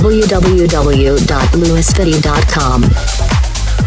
[0.00, 2.82] www.lewisfitty.com.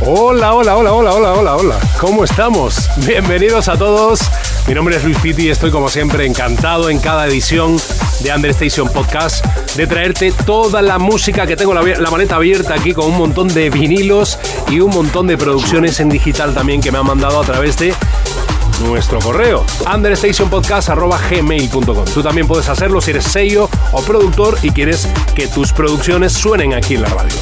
[0.02, 1.80] Hola, hola, hola, hola, hola, hola, hola.
[2.00, 2.88] ¿Cómo estamos?
[3.08, 4.20] Bienvenidos a todos.
[4.68, 7.78] Mi nombre es Luis Pitti y estoy como siempre encantado en cada edición
[8.22, 9.44] de Understation Podcast
[9.76, 13.48] de traerte toda la música que tengo la, la maleta abierta aquí con un montón
[13.48, 14.38] de vinilos
[14.70, 17.94] y un montón de producciones en digital también que me han mandado a través de
[18.82, 25.48] nuestro correo understationpodcast.gmail.com Tú también puedes hacerlo si eres sello o productor y quieres que
[25.48, 27.36] tus producciones suenen aquí en la radio.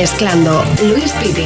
[0.00, 1.39] Mezclando Luis Piti.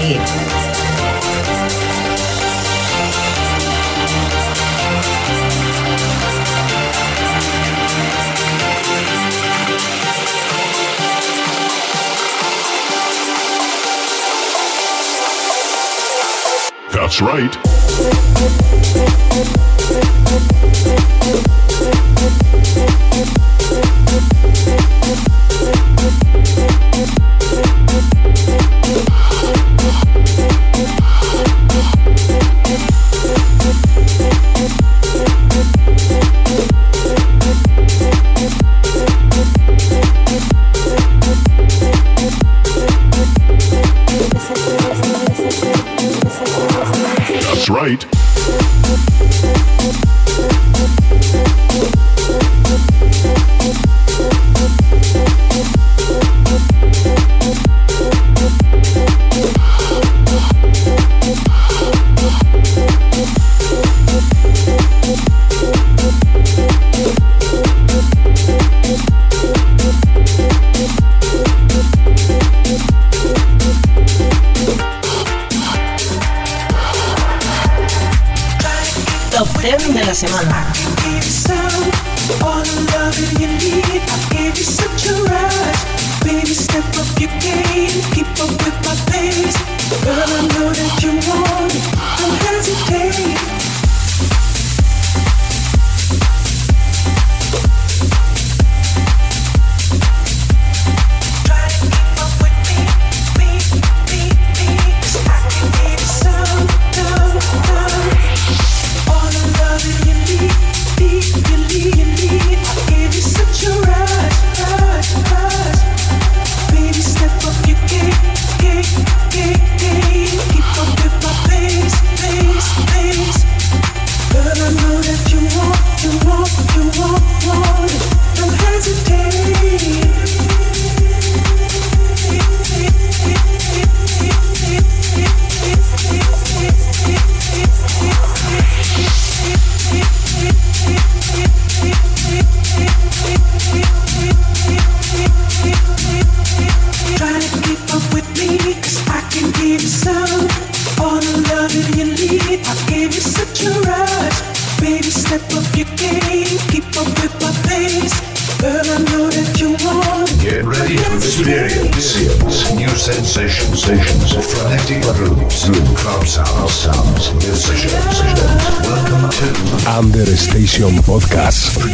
[169.97, 171.94] Under Station Podcast.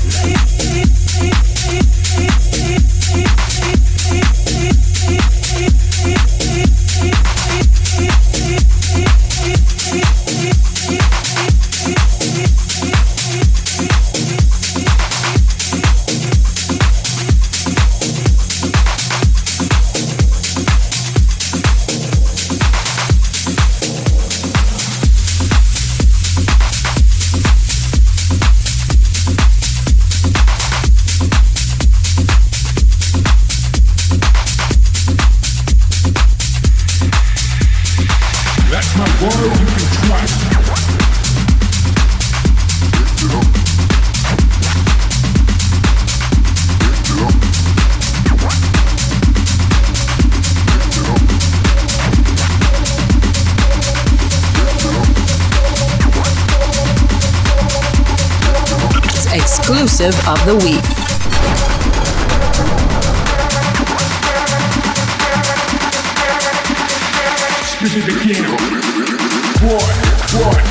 [60.51, 60.81] the week.
[67.79, 68.51] This is the game.
[69.63, 70.70] One, one.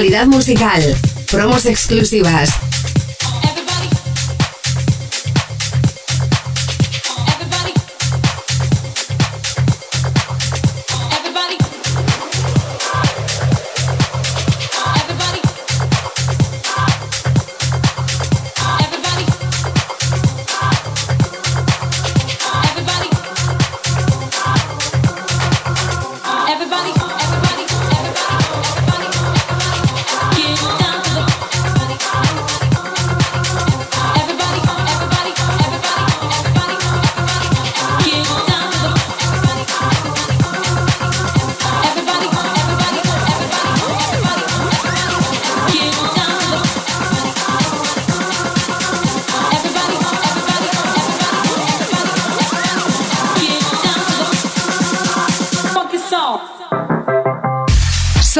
[0.00, 0.96] actualidad musical,
[1.30, 2.69] promos exclusivas.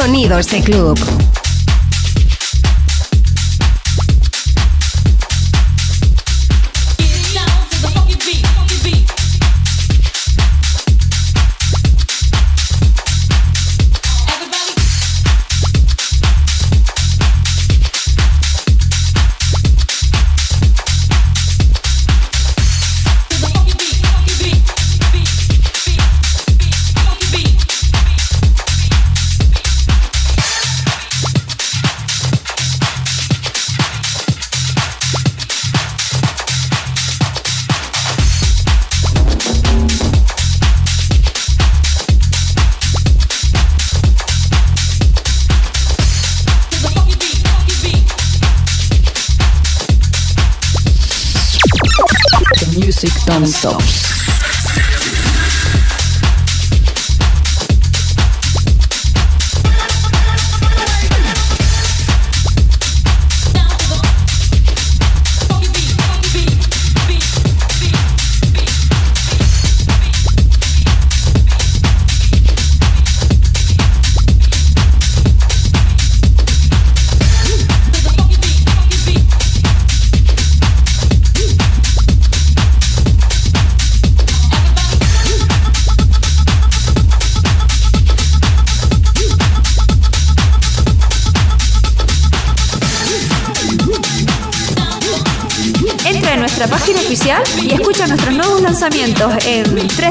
[0.01, 1.40] Sonidos de club.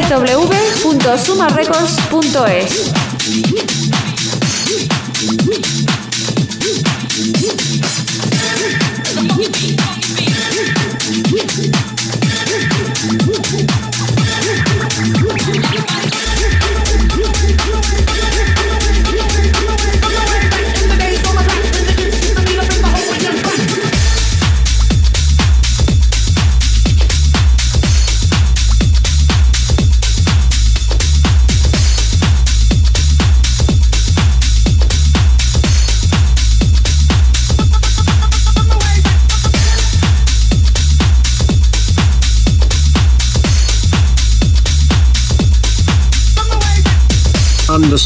[0.09, 2.98] www.sumarecords.es.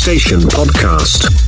[0.04, 1.43] Station Podcast.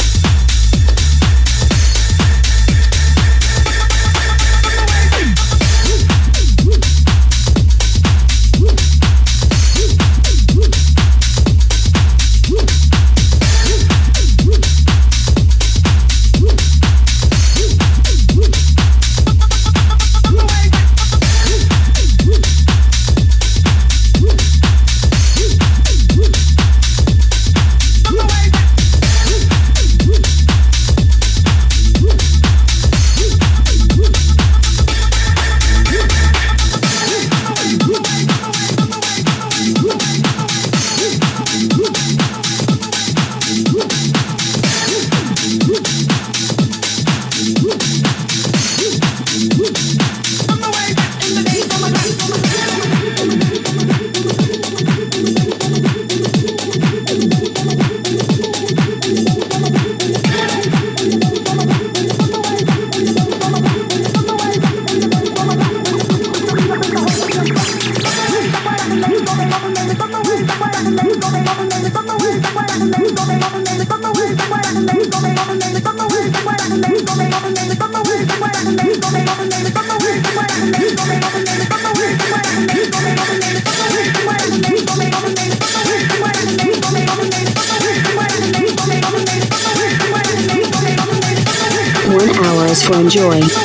[92.86, 93.65] to enjoy.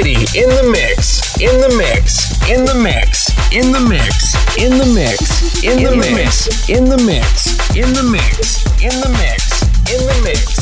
[0.00, 4.86] Pitty in the mix, in the mix, in the mix, in the mix, in the
[4.86, 10.22] mix, in the mix, in the mix, in the mix, in the mix, in the
[10.24, 10.59] mix,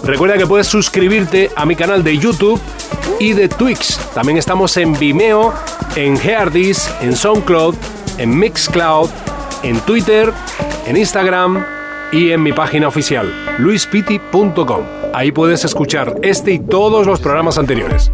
[0.06, 2.58] Recuerda que puedes suscribirte a mi canal de YouTube
[3.19, 4.00] y de Twix.
[4.13, 5.54] También estamos en Vimeo,
[5.97, 7.76] en Heardis, en SoundCloud,
[8.19, 9.10] en Mixcloud,
[9.63, 10.32] en Twitter,
[10.86, 11.65] en Instagram
[12.13, 14.82] y en mi página oficial, luispiti.com.
[15.13, 18.12] Ahí puedes escuchar este y todos los programas anteriores.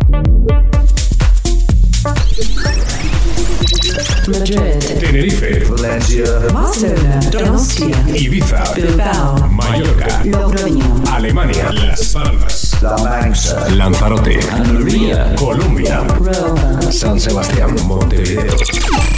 [4.27, 4.57] Madrid,
[5.01, 15.35] Tenerife, Valencia, Barcelona, Donostia, Ibiza, Bilbao, Mallorca, Logroño, Alemania, Las Palmas, La Mancha, Lanzarote, Almería,
[15.35, 16.81] Colombia, Roma.
[16.89, 18.55] San Sebastián, Montevideo.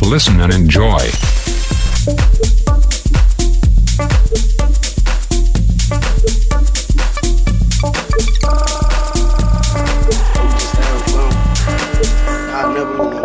[0.10, 1.04] Listen and enjoy.
[5.88, 5.94] I
[12.74, 13.25] never knew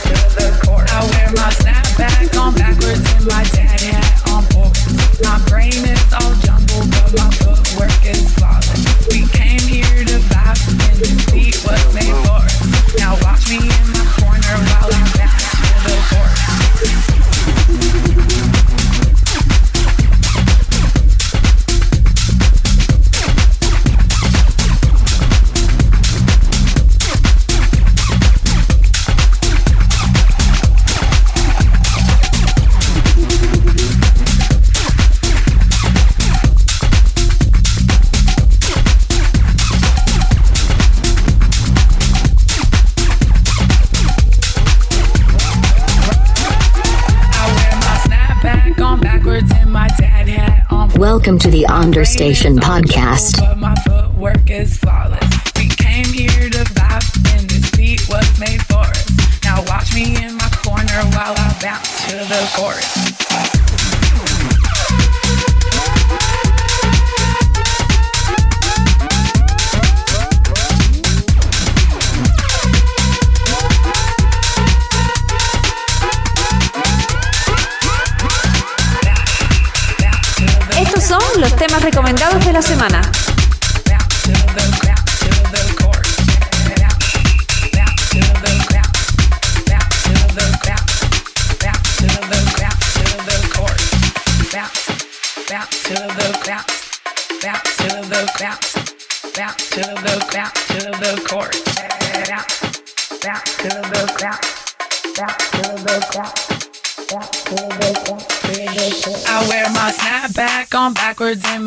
[51.21, 53.39] Welcome to the Understation Podcast.
[53.39, 55.21] but my footwork is flawless.
[55.55, 59.43] We came here to vibe, and this beat was made for us.
[59.43, 62.70] Now watch me in my corner while I bounce to the chorus.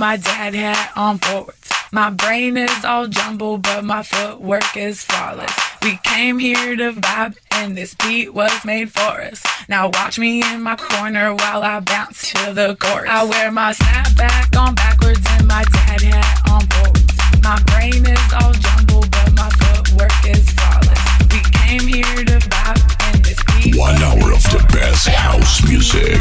[0.04, 1.70] my dad had on forwards.
[1.90, 5.50] My brain is all jumbled, but my footwork is flawless.
[5.82, 9.42] We came here to vibe, and this beat was made for us.
[9.66, 13.08] Now watch me in my corner while I bounce to the chorus.
[13.08, 17.16] I wear my snapback on backwards and my dad hat on forwards.
[17.42, 21.02] My brain is all jumbled, but my footwork is flawless.
[21.32, 23.78] We came here to vibe, and this beat.
[23.78, 26.20] One hour of the best house music.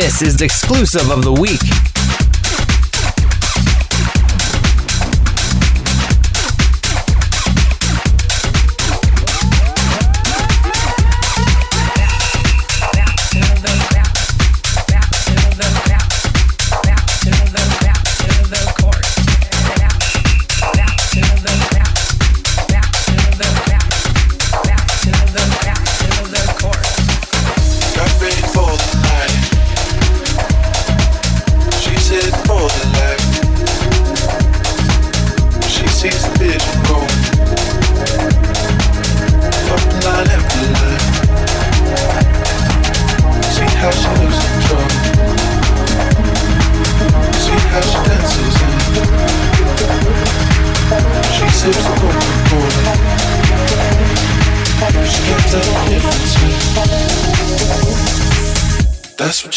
[0.00, 1.97] This is exclusive of the week.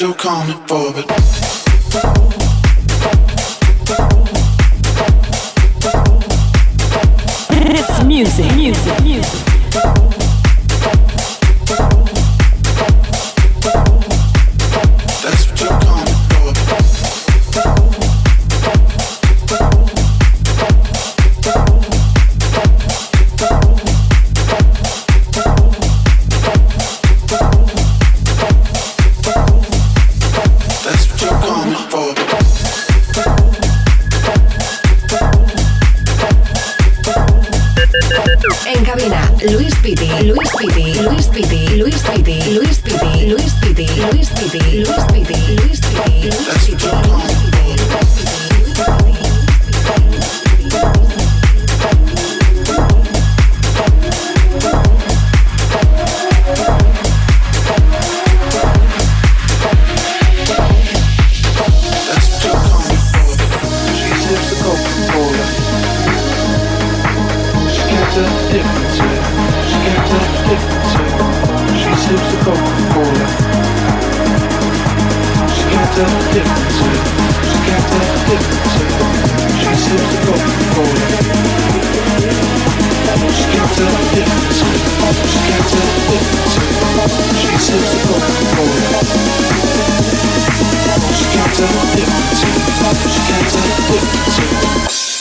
[0.02, 1.11] you're coming for, but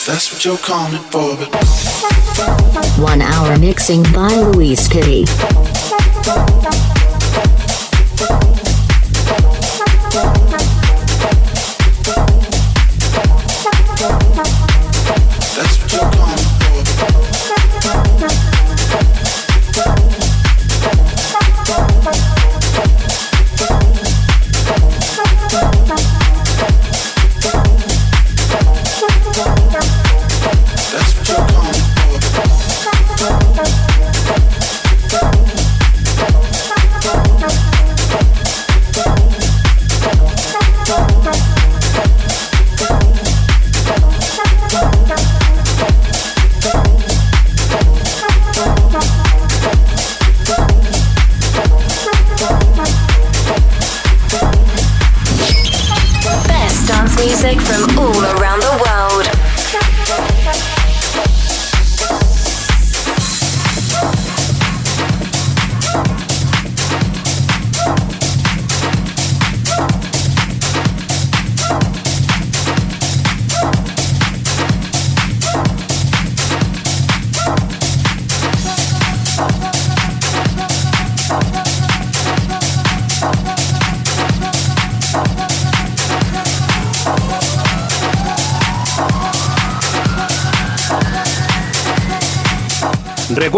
[0.07, 1.49] That's what you're calling for, but.
[2.99, 5.25] One hour mixing by Louise Kitty.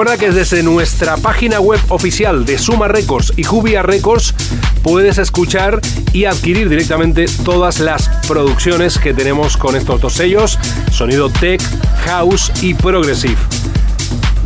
[0.04, 4.36] Recuerda que desde nuestra página web oficial de Suma Records y Jubia Records
[4.82, 5.80] puedes escuchar
[6.12, 10.60] y adquirir directamente todas las producciones que tenemos con estos dos sellos,
[10.92, 11.62] sonido tech,
[12.06, 13.38] house y progressive.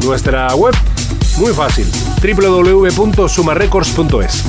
[0.03, 0.76] Nuestra web,
[1.38, 1.88] muy fácil,
[2.22, 4.43] www.sumarecords.es.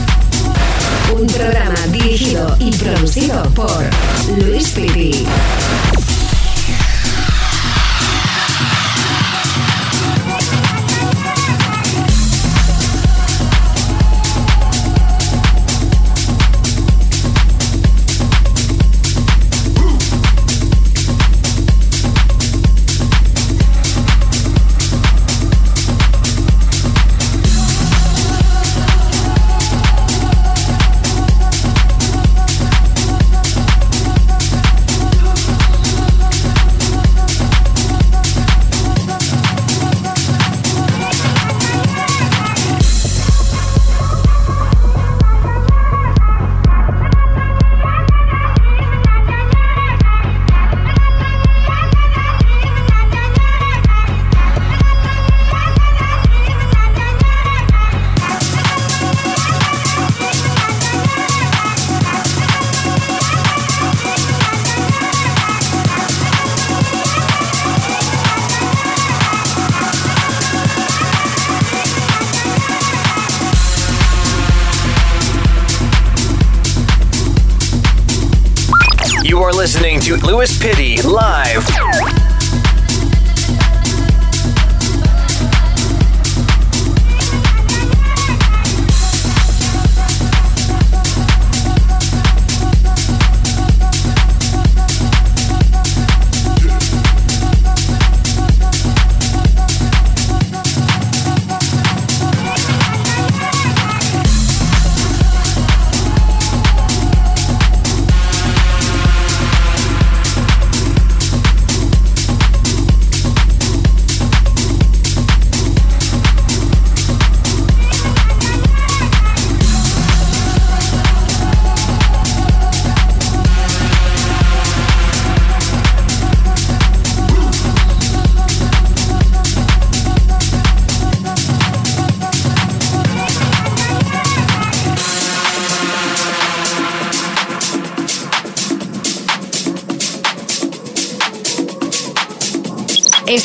[1.18, 3.82] Un programa dirigido y producido por
[4.44, 5.24] Luis Piti.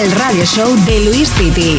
[0.00, 1.78] El radio show de Luis Pitti.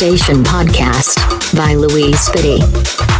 [0.00, 3.17] Understation Podcast by Louise Spitty.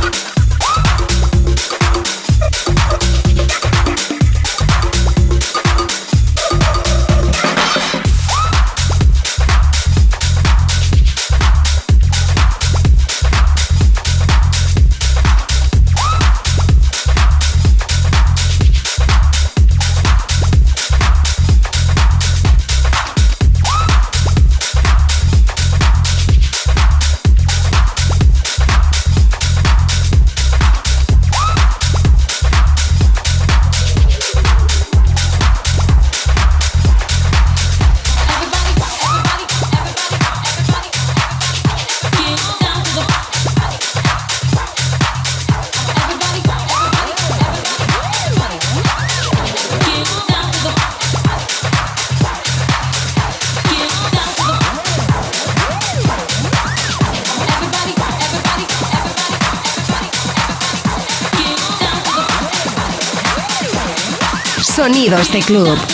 [65.40, 65.87] Club.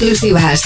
[0.00, 0.62] Exclusivas.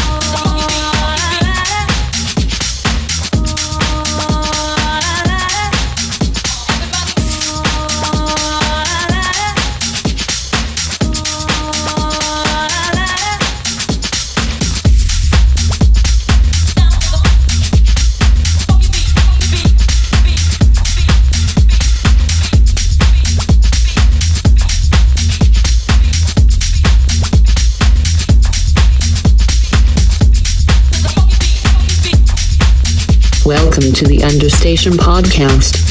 [34.76, 35.85] Podcast.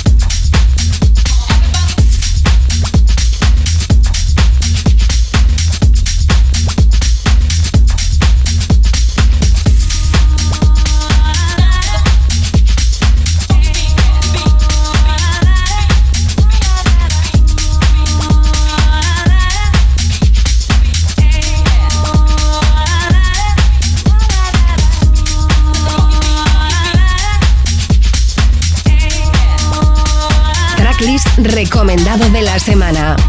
[32.75, 33.24] Semana.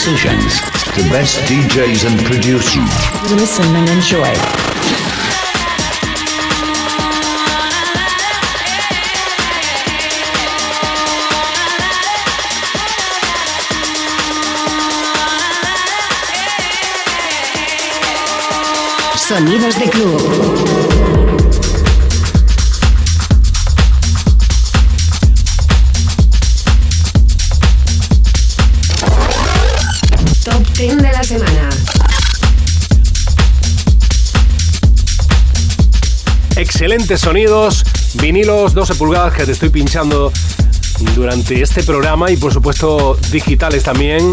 [0.00, 0.62] decisions.
[0.96, 2.88] The best DJs and producers.
[3.32, 4.32] Listen and enjoy.
[19.18, 20.89] Sonidos de club.
[36.90, 37.84] excelentes sonidos,
[38.14, 40.32] vinilos 12 pulgadas que te estoy pinchando
[41.14, 44.32] durante este programa y por supuesto digitales también,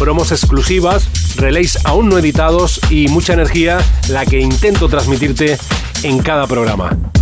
[0.00, 3.78] promos exclusivas, relays aún no editados y mucha energía
[4.08, 5.56] la que intento transmitirte
[6.02, 7.13] en cada programa.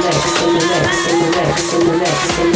[0.00, 1.12] mix, in the next.
[1.12, 1.74] in the next.
[1.74, 2.38] in the next.
[2.38, 2.49] in the next.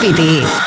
[0.00, 0.59] Spiti.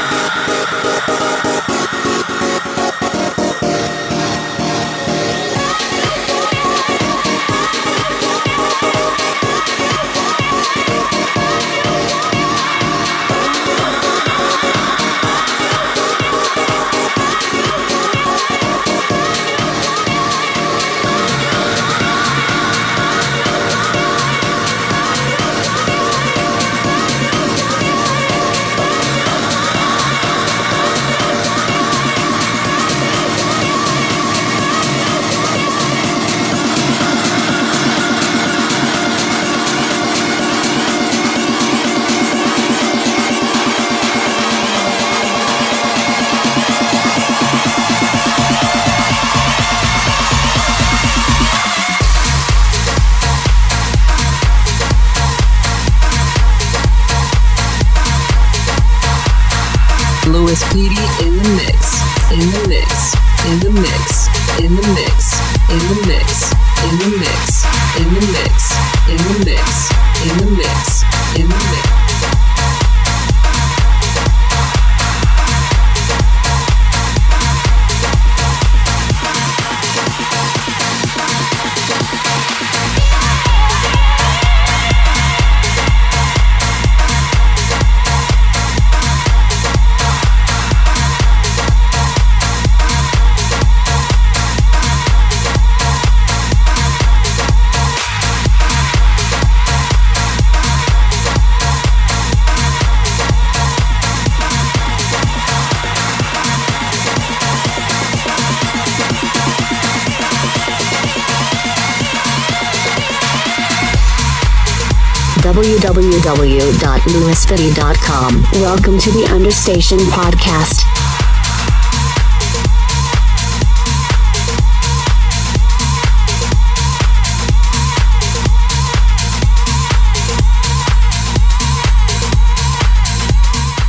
[115.84, 118.44] www.lewisfitty.com.
[118.62, 120.84] Welcome to the Understation Podcast.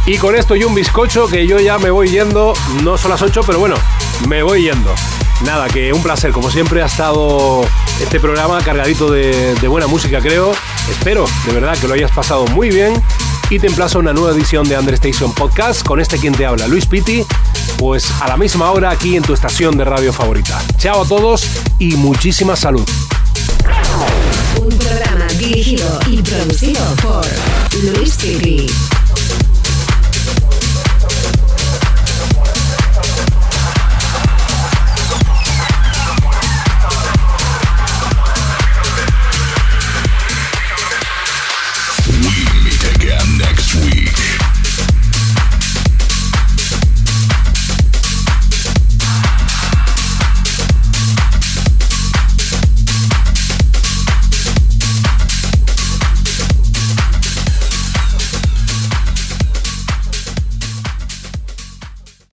[0.06, 3.22] Y con esto y un bizcocho que yo ya me voy yendo, no son las
[3.22, 3.76] 8, pero bueno,
[4.28, 4.92] me voy yendo.
[5.44, 7.64] Nada, que un placer, como siempre ha estado
[8.00, 10.54] este programa cargadito de, de buena música, creo.
[10.90, 12.94] Espero de verdad que lo hayas pasado muy bien
[13.50, 16.66] y te emplazo a una nueva edición de Understation Podcast con este quien te habla,
[16.66, 17.24] Luis Pitti,
[17.76, 20.60] pues a la misma hora aquí en tu estación de radio favorita.
[20.78, 21.46] Chao a todos
[21.78, 22.86] y muchísima salud.
[24.60, 27.26] Un programa dirigido y producido por
[27.82, 28.66] Luis Pitti.